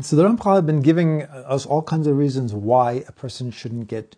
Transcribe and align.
So 0.00 0.16
the 0.16 0.24
Ramchal 0.24 0.54
had 0.54 0.66
been 0.66 0.82
giving 0.82 1.22
us 1.24 1.66
all 1.66 1.82
kinds 1.82 2.06
of 2.06 2.16
reasons 2.16 2.54
why 2.54 3.04
a 3.08 3.12
person 3.12 3.50
shouldn't 3.50 3.88
get 3.88 4.16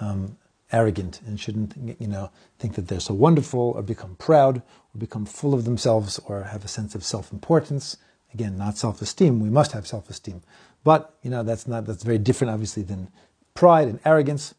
um, 0.00 0.36
arrogant 0.70 1.20
and 1.26 1.40
shouldn't, 1.40 1.74
you 2.00 2.06
know, 2.06 2.30
think 2.58 2.74
that 2.74 2.88
they're 2.88 3.00
so 3.00 3.14
wonderful 3.14 3.72
or 3.74 3.82
become 3.82 4.16
proud 4.16 4.58
or 4.58 4.98
become 4.98 5.24
full 5.24 5.54
of 5.54 5.64
themselves 5.64 6.20
or 6.26 6.42
have 6.44 6.64
a 6.64 6.68
sense 6.68 6.94
of 6.94 7.02
self-importance. 7.02 7.96
Again, 8.32 8.58
not 8.58 8.76
self-esteem. 8.76 9.40
We 9.40 9.50
must 9.50 9.72
have 9.72 9.86
self-esteem, 9.86 10.42
but 10.82 11.16
you 11.22 11.30
know 11.30 11.44
that's 11.44 11.68
not 11.68 11.86
that's 11.86 12.02
very 12.02 12.18
different, 12.18 12.52
obviously, 12.52 12.82
than 12.82 13.08
pride 13.54 13.86
and 13.86 14.00
arrogance. 14.04 14.54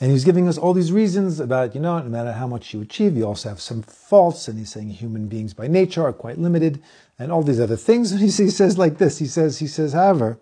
And 0.00 0.10
he's 0.10 0.24
giving 0.24 0.48
us 0.48 0.56
all 0.56 0.72
these 0.72 0.92
reasons 0.92 1.40
about, 1.40 1.74
you 1.74 1.80
know, 1.80 1.98
no 1.98 2.08
matter 2.08 2.32
how 2.32 2.46
much 2.46 2.72
you 2.72 2.80
achieve, 2.80 3.18
you 3.18 3.24
also 3.24 3.50
have 3.50 3.60
some 3.60 3.82
faults. 3.82 4.48
And 4.48 4.58
he's 4.58 4.72
saying 4.72 4.88
human 4.88 5.28
beings 5.28 5.52
by 5.52 5.66
nature 5.66 6.02
are 6.02 6.12
quite 6.12 6.38
limited 6.38 6.82
and 7.18 7.30
all 7.30 7.42
these 7.42 7.60
other 7.60 7.76
things. 7.76 8.10
And 8.12 8.20
he 8.22 8.30
says 8.30 8.78
like 8.78 8.96
this, 8.96 9.18
he 9.18 9.26
says, 9.26 9.58
he 9.58 9.66
says, 9.66 9.92
however, 9.92 10.38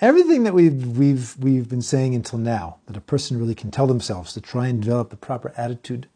everything 0.00 0.44
that 0.44 0.54
we've, 0.54 0.96
we've, 0.96 1.36
we've 1.38 1.68
been 1.68 1.82
saying 1.82 2.14
until 2.14 2.38
now, 2.38 2.78
that 2.86 2.96
a 2.96 3.00
person 3.00 3.40
really 3.40 3.56
can 3.56 3.72
tell 3.72 3.88
themselves 3.88 4.32
to 4.34 4.40
try 4.40 4.68
and 4.68 4.80
develop 4.82 5.10
the 5.10 5.16
proper 5.16 5.52
attitude 5.56 6.08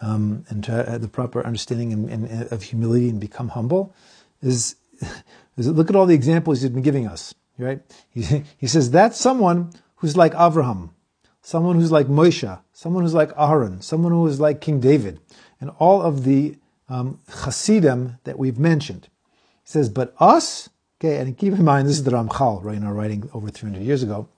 um, 0.00 0.46
and 0.48 0.64
to, 0.64 0.94
uh, 0.94 0.96
the 0.96 1.08
proper 1.08 1.44
understanding 1.46 1.92
and, 1.92 2.08
and, 2.08 2.52
of 2.52 2.62
humility 2.62 3.10
and 3.10 3.20
become 3.20 3.50
humble, 3.50 3.94
is, 4.40 4.76
is 5.58 5.68
look 5.68 5.90
at 5.90 5.96
all 5.96 6.06
the 6.06 6.14
examples 6.14 6.62
he's 6.62 6.70
been 6.70 6.82
giving 6.82 7.06
us, 7.06 7.34
right? 7.58 7.82
He, 8.10 8.44
he 8.56 8.66
says 8.66 8.90
that's 8.90 9.18
someone 9.18 9.72
who's 9.96 10.16
like 10.16 10.32
Avraham, 10.32 10.90
someone 11.42 11.76
who's 11.76 11.92
like 11.92 12.06
Moshe, 12.06 12.60
someone 12.72 13.02
who's 13.02 13.14
like 13.14 13.32
Aaron, 13.36 13.82
someone 13.82 14.12
who 14.12 14.26
is 14.26 14.40
like 14.40 14.60
King 14.60 14.80
David, 14.80 15.20
and 15.60 15.70
all 15.78 16.00
of 16.00 16.24
the 16.24 16.56
um, 16.88 17.20
Hasidim 17.28 18.18
that 18.24 18.38
we've 18.38 18.58
mentioned. 18.58 19.08
He 19.64 19.70
says, 19.70 19.88
but 19.88 20.14
us, 20.18 20.70
okay, 21.00 21.18
and 21.18 21.36
keep 21.36 21.52
in 21.52 21.64
mind, 21.64 21.88
this 21.88 21.96
is 21.96 22.04
the 22.04 22.12
Ramchal, 22.12 22.64
right, 22.64 22.74
you 22.74 22.80
know, 22.80 22.92
writing 22.92 23.28
over 23.34 23.50
300 23.50 23.82
years 23.82 24.02
ago, 24.02 24.28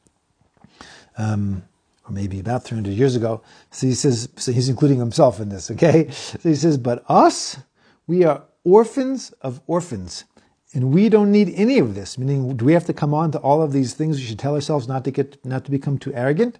um, 1.16 1.62
or 2.06 2.12
maybe 2.12 2.40
about 2.40 2.64
300 2.64 2.90
years 2.92 3.16
ago. 3.16 3.42
So 3.70 3.86
he 3.86 3.94
says, 3.94 4.28
so 4.36 4.52
he's 4.52 4.68
including 4.68 4.98
himself 4.98 5.40
in 5.40 5.50
this, 5.50 5.70
okay? 5.70 6.10
So 6.10 6.48
he 6.48 6.54
says, 6.54 6.78
but 6.78 7.04
us, 7.08 7.58
we 8.06 8.24
are 8.24 8.42
orphans 8.64 9.30
of 9.42 9.60
orphans. 9.66 10.24
And 10.72 10.92
we 10.92 11.08
don't 11.08 11.30
need 11.30 11.52
any 11.54 11.78
of 11.78 11.94
this. 11.94 12.18
Meaning, 12.18 12.56
do 12.56 12.64
we 12.64 12.72
have 12.72 12.84
to 12.86 12.92
come 12.92 13.14
on 13.14 13.30
to 13.30 13.38
all 13.38 13.62
of 13.62 13.72
these 13.72 13.94
things? 13.94 14.18
We 14.18 14.24
should 14.24 14.40
tell 14.40 14.56
ourselves 14.56 14.88
not 14.88 15.04
to 15.04 15.12
get, 15.12 15.42
not 15.44 15.64
to 15.66 15.70
become 15.70 15.98
too 15.98 16.12
arrogant. 16.12 16.58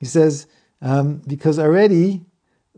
He 0.00 0.06
says, 0.06 0.48
um, 0.82 1.22
because 1.26 1.58
already 1.58 2.22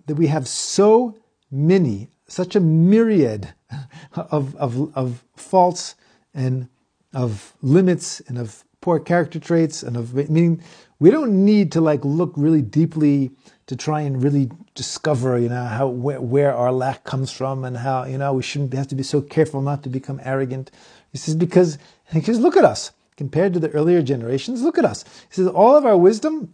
that 0.06 0.16
we 0.16 0.26
have 0.26 0.46
so 0.46 1.16
many, 1.50 2.10
such 2.26 2.54
a 2.56 2.60
myriad 2.60 3.54
of, 4.14 4.54
of, 4.56 4.94
of 4.94 5.24
faults 5.36 5.94
and 6.34 6.68
of 7.14 7.54
limits 7.62 8.20
and 8.20 8.38
of 8.38 8.64
poor 8.80 8.98
character 8.98 9.38
traits 9.38 9.82
and 9.82 9.96
of 9.96 10.14
meaning 10.28 10.60
we 10.98 11.10
don't 11.10 11.44
need 11.44 11.70
to 11.70 11.80
like 11.80 12.04
look 12.04 12.32
really 12.36 12.62
deeply 12.62 13.30
to 13.66 13.76
try 13.76 14.00
and 14.00 14.22
really 14.22 14.50
discover 14.74 15.38
you 15.38 15.48
know 15.48 15.64
how 15.64 15.86
where, 15.86 16.20
where 16.20 16.54
our 16.54 16.72
lack 16.72 17.04
comes 17.04 17.30
from 17.30 17.64
and 17.64 17.76
how 17.76 18.04
you 18.04 18.18
know 18.18 18.32
we 18.32 18.42
shouldn't 18.42 18.74
have 18.74 18.88
to 18.88 18.96
be 18.96 19.02
so 19.02 19.20
careful 19.20 19.60
not 19.60 19.82
to 19.82 19.88
become 19.88 20.20
arrogant. 20.24 20.70
He 21.12 21.18
says 21.18 21.36
because 21.36 21.78
he 22.12 22.20
says 22.20 22.40
look 22.40 22.56
at 22.56 22.64
us 22.64 22.90
compared 23.16 23.52
to 23.52 23.60
the 23.60 23.70
earlier 23.70 24.02
generations. 24.02 24.62
Look 24.62 24.78
at 24.78 24.84
us. 24.84 25.04
He 25.28 25.34
says 25.34 25.46
all 25.46 25.76
of 25.76 25.86
our 25.86 25.96
wisdom 25.96 26.52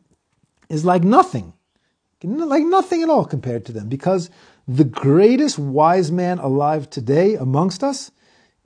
is 0.68 0.84
like 0.84 1.02
nothing, 1.02 1.52
like 2.22 2.64
nothing 2.64 3.02
at 3.02 3.08
all 3.08 3.24
compared 3.24 3.64
to 3.66 3.72
them, 3.72 3.88
because 3.88 4.30
the 4.66 4.84
greatest 4.84 5.58
wise 5.58 6.12
man 6.12 6.38
alive 6.38 6.90
today 6.90 7.34
amongst 7.34 7.82
us 7.82 8.10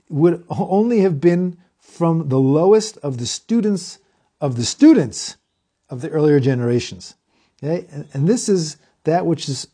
would 0.09 0.43
only 0.49 0.99
have 0.99 1.21
been 1.21 1.57
from 1.79 2.27
the 2.27 2.39
lowest 2.39 2.97
of 2.97 3.17
the 3.17 3.25
students 3.25 3.99
of 4.41 4.57
the 4.57 4.65
students 4.65 5.37
of 5.89 6.01
the 6.01 6.09
earlier 6.09 6.39
generations. 6.39 7.15
Okay? 7.63 7.87
And, 7.91 8.07
and 8.13 8.27
this 8.27 8.49
is 8.49 8.75
that 9.05 9.25
which 9.25 9.47
is 9.47 9.67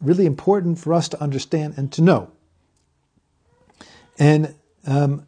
really 0.00 0.26
important 0.26 0.80
for 0.80 0.92
us 0.92 1.08
to 1.10 1.22
understand 1.22 1.74
and 1.76 1.92
to 1.92 2.02
know. 2.02 2.32
And 4.18 4.56
um, 4.84 5.27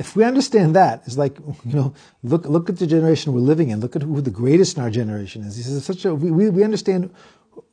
if 0.00 0.16
we 0.16 0.24
understand 0.24 0.74
that, 0.76 1.02
it's 1.04 1.18
like 1.18 1.38
you 1.64 1.76
know, 1.76 1.94
look 2.22 2.46
look 2.46 2.70
at 2.70 2.78
the 2.78 2.86
generation 2.86 3.34
we're 3.34 3.40
living 3.40 3.68
in. 3.68 3.80
Look 3.80 3.94
at 3.94 4.02
who 4.02 4.22
the 4.22 4.30
greatest 4.30 4.78
in 4.78 4.82
our 4.82 4.90
generation 4.90 5.42
is. 5.42 5.56
He 5.56 5.62
says 5.62 5.84
such 5.84 6.06
a 6.06 6.14
we 6.14 6.48
we 6.48 6.64
understand 6.64 7.14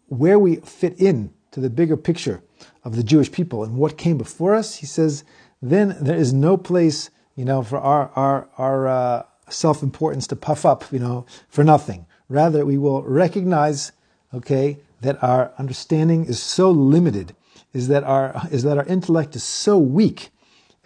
where 0.07 0.38
we 0.38 0.57
fit 0.57 0.99
in 0.99 1.33
to 1.51 1.61
the 1.61 1.69
bigger 1.69 1.95
picture 1.95 2.43
of 2.83 2.97
the 2.97 3.03
Jewish 3.03 3.31
people 3.31 3.63
and 3.63 3.77
what 3.77 3.97
came 3.97 4.17
before 4.17 4.55
us. 4.55 4.75
He 4.75 4.85
says 4.85 5.23
then 5.61 5.95
there 6.01 6.17
is 6.17 6.33
no 6.33 6.57
place 6.57 7.09
you 7.38 7.45
know 7.45 7.63
for 7.63 7.79
our 7.79 8.11
our 8.15 8.49
our 8.57 8.88
uh, 8.88 9.23
self 9.49 9.81
importance 9.81 10.27
to 10.27 10.35
puff 10.35 10.65
up 10.65 10.83
you 10.91 10.99
know 10.99 11.25
for 11.47 11.63
nothing. 11.63 12.05
Rather, 12.27 12.65
we 12.65 12.77
will 12.77 13.03
recognize 13.03 13.94
okay 14.33 14.79
that 14.99 15.23
our 15.23 15.53
understanding 15.57 16.25
is 16.25 16.44
so 16.44 16.69
limited, 16.71 17.33
is 17.71 17.88
that 17.88 18.03
our 18.03 18.35
is 18.51 18.63
that 18.63 18.77
our 18.77 18.85
intellect 18.85 19.33
is 19.38 19.44
so 19.44 19.77
weak 19.77 20.29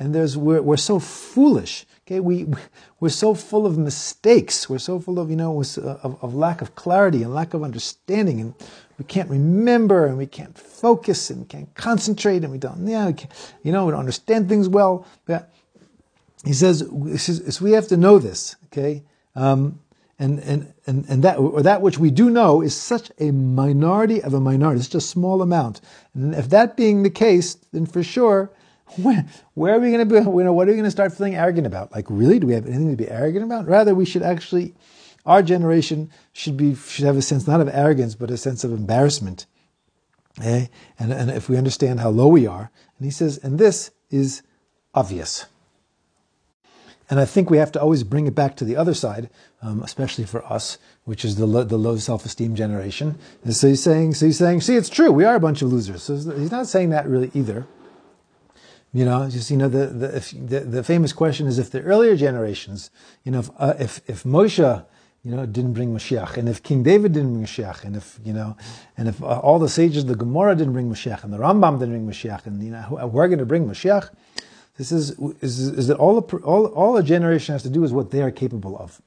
and 0.02 0.16
there's 0.16 0.36
we're, 0.36 0.64
we're 0.64 0.78
so 0.78 0.98
foolish. 0.98 1.86
Okay, 2.08 2.20
we 2.20 2.48
we're 3.00 3.10
so 3.10 3.36
full 3.36 3.68
of 3.68 3.78
mistakes. 3.78 4.68
We're 4.68 4.80
so 4.80 5.00
full 5.00 5.20
of 5.20 5.30
you 5.30 5.36
know 5.36 5.62
of, 5.62 6.24
of 6.24 6.34
lack 6.34 6.64
of 6.64 6.74
clarity 6.74 7.22
and 7.22 7.32
lack 7.34 7.54
of 7.54 7.62
understanding, 7.62 8.42
and 8.42 8.56
we 8.98 9.06
can't 9.06 9.30
remember 9.30 10.08
and 10.08 10.18
we 10.18 10.26
can't 10.26 10.58
focus 10.58 11.30
and 11.30 11.42
we 11.42 11.46
can't 11.46 11.74
concentrate 11.76 12.44
and 12.44 12.52
we 12.52 12.58
don't 12.58 12.88
yeah 12.88 13.08
we 13.08 13.16
you 13.62 13.72
know 13.72 13.86
we 13.86 13.92
don't 13.92 14.00
understand 14.00 14.50
things 14.50 14.68
well. 14.68 15.06
But 15.26 15.54
he 16.44 16.54
says, 16.54 16.84
he 17.06 17.18
says 17.18 17.62
we 17.62 17.74
have 17.74 17.88
to 17.90 17.98
know 17.98 18.18
this. 18.18 18.56
Okay. 18.66 19.04
Um, 19.36 19.80
and, 20.18 20.40
and, 20.40 20.74
and, 20.86 21.06
and 21.10 21.24
that, 21.24 21.40
or 21.40 21.64
that 21.64 21.82
which 21.82 21.98
we 21.98 22.12
do 22.12 22.30
know 22.30 22.62
is 22.62 22.76
such 22.76 23.12
a 23.20 23.32
minority 23.32 24.22
of 24.22 24.36
a 24.36 24.40
minority. 24.40 24.80
It's 24.80 24.90
just 24.90 25.08
a 25.08 25.10
small 25.10 25.42
amount. 25.42 25.82
And 26.14 26.36
if 26.36 26.48
that 26.50 26.78
being 26.78 27.02
the 27.02 27.10
case, 27.10 27.56
then 27.72 27.88
for 27.88 28.04
sure, 28.04 28.52
where, 28.97 29.25
where 29.53 29.75
are 29.75 29.79
we 29.79 29.91
going 29.91 30.07
to 30.07 30.22
be? 30.22 30.22
You 30.22 30.44
know, 30.44 30.53
what 30.53 30.68
are 30.68 30.72
we 30.72 30.75
going 30.75 30.85
to 30.85 30.91
start 30.91 31.13
feeling 31.13 31.35
arrogant 31.35 31.68
about? 31.68 31.91
Like, 31.91 32.06
really, 32.09 32.40
do 32.40 32.47
we 32.47 32.53
have 32.53 32.66
anything 32.66 32.91
to 32.91 32.97
be 32.97 33.09
arrogant 33.09 33.46
about? 33.46 33.68
Rather, 33.68 33.96
we 33.96 34.06
should 34.06 34.24
actually, 34.24 34.74
our 35.25 35.41
generation 35.41 36.09
should 36.34 36.57
be 36.57 36.75
should 36.75 37.06
have 37.06 37.18
a 37.18 37.22
sense 37.22 37.47
not 37.47 37.62
of 37.62 37.69
arrogance, 37.69 38.16
but 38.16 38.31
a 38.31 38.38
sense 38.38 38.63
of 38.63 38.72
embarrassment. 38.72 39.46
Okay? 40.40 40.69
And, 40.97 41.12
and 41.12 41.29
if 41.29 41.50
we 41.50 41.57
understand 41.57 42.00
how 42.00 42.09
low 42.09 42.28
we 42.28 42.47
are, 42.47 42.72
and 42.97 43.06
he 43.06 43.12
says, 43.12 43.38
and 43.38 43.59
this 43.59 43.91
is 44.09 44.41
obvious. 44.94 45.46
And 47.09 47.19
I 47.19 47.25
think 47.25 47.50
we 47.50 47.58
have 47.58 47.73
to 47.73 47.81
always 47.81 48.03
bring 48.03 48.25
it 48.25 48.35
back 48.35 48.56
to 48.56 48.63
the 48.63 48.78
other 48.78 48.94
side, 48.94 49.29
um, 49.62 49.84
especially 49.84 50.23
for 50.23 50.46
us, 50.46 50.78
which 51.03 51.25
is 51.25 51.35
the 51.35 51.46
low, 51.46 51.66
the 51.66 51.78
low 51.78 51.97
self-esteem 51.97 52.56
generation. 52.56 53.18
And 53.44 53.53
so 53.53 53.68
he's 53.68 53.84
saying, 53.84 54.13
so 54.13 54.28
he's 54.28 54.38
saying, 54.38 54.62
see, 54.62 54.78
it's 54.78 54.88
true, 54.88 55.12
we 55.12 55.25
are 55.25 55.35
a 55.35 55.40
bunch 55.40 55.62
of 55.62 55.73
losers. 55.73 56.03
So 56.03 56.16
he's 56.16 56.52
not 56.52 56.68
saying 56.68 56.91
that 56.91 57.08
really 57.08 57.29
either. 57.34 57.68
You 58.94 59.06
know, 59.06 59.29
just 59.29 59.50
you 59.50 59.57
know 59.57 59.69
the 59.69 59.88
the, 59.88 60.18
if, 60.18 60.31
the 60.31 60.59
the 60.59 60.84
famous 60.84 61.13
question 61.13 61.47
is 61.47 61.57
if 61.57 61.69
the 61.72 61.81
earlier 61.81 62.18
generations, 62.18 62.91
you 63.24 63.31
know, 63.31 63.40
if 63.40 63.50
uh, 63.57 63.74
if, 63.79 64.02
if 64.09 64.24
Moshe, 64.24 64.85
you 65.24 65.31
know, 65.31 65.46
didn't 65.46 65.74
bring 65.74 65.94
Mashiach, 65.94 66.35
and 66.35 66.50
if 66.50 66.62
King 66.62 66.84
David 66.84 67.13
didn't 67.13 67.34
bring 67.34 67.46
Mashiach, 67.46 67.85
and 67.85 67.96
if 67.96 68.19
you 68.25 68.34
know, 68.34 68.57
and 68.97 69.07
if 69.07 69.24
uh, 69.24 69.40
all 69.40 69.59
the 69.59 69.69
sages 69.69 70.03
of 70.03 70.09
the 70.09 70.16
Gemara 70.16 70.56
didn't 70.56 70.74
bring 70.74 70.91
Mashiach, 70.91 71.24
and 71.24 71.31
the 71.31 71.38
Rambam 71.38 71.79
didn't 71.79 72.06
bring 72.06 72.07
Mashiach, 72.07 72.46
and 72.46 72.62
you 72.62 72.72
know, 72.72 73.09
we're 73.13 73.28
going 73.28 73.40
to 73.40 73.46
bring 73.46 73.66
Mashiach. 73.66 74.09
This 74.78 74.91
is 74.91 75.12
is 75.41 75.59
is 75.59 75.88
that 75.88 75.97
all 75.97 76.19
the, 76.19 76.38
all 76.38 76.66
all 76.66 76.97
a 76.97 77.03
generation 77.03 77.53
has 77.53 77.63
to 77.63 77.69
do 77.69 77.85
is 77.85 77.94
what 77.94 78.12
they 78.12 78.22
are 78.22 78.31
capable 78.31 78.78
of. 78.78 79.02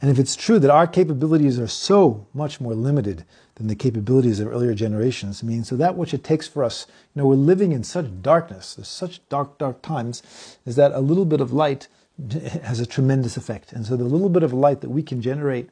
And 0.00 0.10
if 0.10 0.18
it's 0.18 0.36
true 0.36 0.58
that 0.58 0.70
our 0.70 0.86
capabilities 0.86 1.58
are 1.58 1.66
so 1.66 2.26
much 2.32 2.60
more 2.60 2.74
limited 2.74 3.24
than 3.56 3.66
the 3.66 3.74
capabilities 3.74 4.40
of 4.40 4.48
earlier 4.48 4.74
generations, 4.74 5.42
I 5.42 5.46
mean, 5.46 5.64
so 5.64 5.76
that 5.76 5.96
which 5.96 6.14
it 6.14 6.24
takes 6.24 6.46
for 6.46 6.64
us, 6.64 6.86
you 7.14 7.20
know, 7.20 7.26
we're 7.26 7.34
living 7.34 7.72
in 7.72 7.82
such 7.84 8.06
darkness, 8.22 8.74
there's 8.74 8.88
such 8.88 9.26
dark, 9.28 9.58
dark 9.58 9.82
times, 9.82 10.22
is 10.64 10.76
that 10.76 10.92
a 10.92 11.00
little 11.00 11.24
bit 11.24 11.40
of 11.40 11.52
light 11.52 11.88
has 12.62 12.80
a 12.80 12.86
tremendous 12.86 13.36
effect. 13.36 13.72
And 13.72 13.84
so 13.86 13.96
the 13.96 14.04
little 14.04 14.28
bit 14.28 14.42
of 14.42 14.52
light 14.52 14.80
that 14.80 14.90
we 14.90 15.02
can 15.02 15.20
generate 15.20 15.70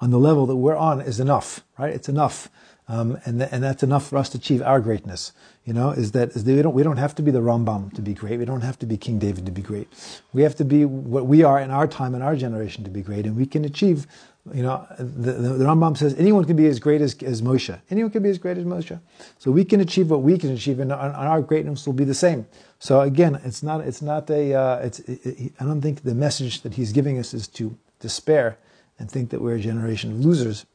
on 0.00 0.10
the 0.10 0.18
level 0.18 0.46
that 0.46 0.56
we're 0.56 0.76
on 0.76 1.00
is 1.00 1.20
enough, 1.20 1.64
right? 1.78 1.92
It's 1.92 2.08
enough. 2.08 2.48
Um, 2.86 3.18
and, 3.24 3.38
th- 3.40 3.50
and 3.50 3.62
that's 3.62 3.82
enough 3.82 4.06
for 4.06 4.18
us 4.18 4.28
to 4.30 4.38
achieve 4.38 4.60
our 4.60 4.78
greatness. 4.78 5.32
You 5.64 5.72
know, 5.72 5.90
is 5.90 6.12
that, 6.12 6.30
is 6.30 6.44
that 6.44 6.54
we 6.54 6.60
don't 6.60 6.74
we 6.74 6.82
don't 6.82 6.98
have 6.98 7.14
to 7.14 7.22
be 7.22 7.30
the 7.30 7.40
Rambam 7.40 7.94
to 7.94 8.02
be 8.02 8.12
great. 8.12 8.38
We 8.38 8.44
don't 8.44 8.60
have 8.60 8.78
to 8.80 8.86
be 8.86 8.98
King 8.98 9.18
David 9.18 9.46
to 9.46 9.52
be 9.52 9.62
great. 9.62 9.88
We 10.34 10.42
have 10.42 10.54
to 10.56 10.64
be 10.64 10.84
what 10.84 11.26
we 11.26 11.42
are 11.42 11.58
in 11.58 11.70
our 11.70 11.86
time 11.86 12.14
and 12.14 12.22
our 12.22 12.36
generation 12.36 12.84
to 12.84 12.90
be 12.90 13.00
great, 13.00 13.24
and 13.24 13.34
we 13.36 13.46
can 13.46 13.64
achieve. 13.64 14.06
You 14.52 14.62
know, 14.62 14.86
the, 14.98 15.32
the, 15.32 15.64
Rambam 15.64 15.96
says 15.96 16.14
anyone 16.18 16.44
can 16.44 16.56
be 16.56 16.66
as 16.66 16.78
great 16.78 17.00
as, 17.00 17.16
as 17.22 17.40
Moshe. 17.40 17.80
Anyone 17.88 18.10
can 18.10 18.22
be 18.22 18.28
as 18.28 18.36
great 18.36 18.58
as 18.58 18.64
Moshe. 18.64 19.00
So 19.38 19.50
we 19.50 19.64
can 19.64 19.80
achieve 19.80 20.10
what 20.10 20.20
we 20.20 20.36
can 20.36 20.50
achieve, 20.50 20.80
and 20.80 20.92
our, 20.92 21.12
our 21.12 21.40
greatness 21.40 21.86
will 21.86 21.94
be 21.94 22.04
the 22.04 22.12
same. 22.12 22.46
So 22.78 23.00
again, 23.00 23.40
it's 23.42 23.62
not 23.62 23.80
it's 23.80 24.02
not 24.02 24.28
a 24.28 24.52
uh, 24.52 24.76
it's 24.80 24.98
it, 24.98 25.24
it, 25.24 25.52
I 25.58 25.64
don't 25.64 25.80
think 25.80 26.02
the 26.02 26.14
message 26.14 26.60
that 26.60 26.74
he's 26.74 26.92
giving 26.92 27.18
us 27.18 27.32
is 27.32 27.48
to 27.48 27.74
despair 28.00 28.58
and 28.98 29.10
think 29.10 29.30
that 29.30 29.40
we're 29.40 29.54
a 29.54 29.60
generation 29.60 30.12
of 30.12 30.22
losers 30.22 30.66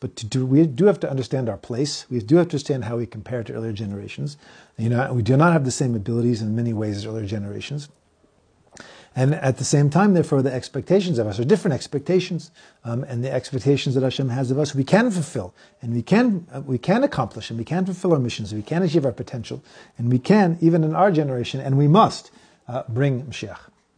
but 0.00 0.14
do, 0.28 0.46
we 0.46 0.66
do 0.66 0.86
have 0.86 1.00
to 1.00 1.10
understand 1.10 1.48
our 1.48 1.56
place. 1.56 2.06
We 2.08 2.20
do 2.20 2.36
have 2.36 2.48
to 2.48 2.54
understand 2.54 2.84
how 2.84 2.96
we 2.96 3.06
compare 3.06 3.42
to 3.42 3.52
earlier 3.52 3.72
generations. 3.72 4.36
You 4.76 4.90
know, 4.90 5.12
we 5.12 5.22
do 5.22 5.36
not 5.36 5.52
have 5.52 5.64
the 5.64 5.70
same 5.70 5.94
abilities 5.94 6.40
in 6.40 6.54
many 6.54 6.72
ways 6.72 6.98
as 6.98 7.06
earlier 7.06 7.26
generations. 7.26 7.88
And 9.16 9.34
at 9.34 9.56
the 9.56 9.64
same 9.64 9.90
time, 9.90 10.14
therefore, 10.14 10.42
the 10.42 10.52
expectations 10.52 11.18
of 11.18 11.26
us 11.26 11.40
are 11.40 11.44
different 11.44 11.74
expectations, 11.74 12.52
um, 12.84 13.02
and 13.04 13.24
the 13.24 13.32
expectations 13.32 13.96
that 13.96 14.04
Hashem 14.04 14.28
has 14.28 14.52
of 14.52 14.60
us, 14.60 14.76
we 14.76 14.84
can 14.84 15.10
fulfill, 15.10 15.52
and 15.82 15.92
we 15.92 16.02
can 16.02 16.46
uh, 16.52 16.60
we 16.60 16.78
can 16.78 17.02
accomplish, 17.02 17.50
and 17.50 17.58
we 17.58 17.64
can 17.64 17.84
fulfill 17.84 18.12
our 18.12 18.20
missions, 18.20 18.54
we 18.54 18.62
can 18.62 18.84
achieve 18.84 19.04
our 19.04 19.10
potential, 19.10 19.60
and 19.96 20.12
we 20.12 20.20
can 20.20 20.56
even 20.60 20.84
in 20.84 20.94
our 20.94 21.10
generation, 21.10 21.58
and 21.60 21.76
we 21.76 21.88
must 21.88 22.30
uh, 22.68 22.84
bring 22.88 23.22
Mashiach. 23.22 23.58